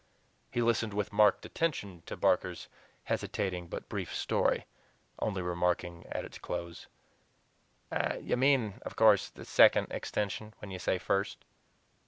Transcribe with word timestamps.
He 0.49 0.63
listened 0.63 0.95
with 0.95 1.13
marked 1.13 1.45
attention 1.45 2.01
to 2.07 2.17
Barker's 2.17 2.67
hesitating 3.03 3.67
but 3.67 3.87
brief 3.87 4.15
story, 4.15 4.65
only 5.19 5.43
remarking 5.43 6.07
at 6.07 6.25
its 6.25 6.39
close: 6.39 6.87
"You 8.19 8.35
mean, 8.35 8.79
of 8.81 8.95
course, 8.95 9.29
the 9.29 9.45
'SECOND 9.45 9.89
Extension' 9.91 10.55
when 10.57 10.71
you 10.71 10.79
say 10.79 10.97
'First'?" 10.97 11.45